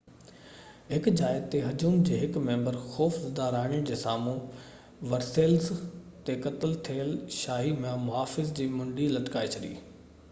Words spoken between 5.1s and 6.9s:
Versailles تي قتل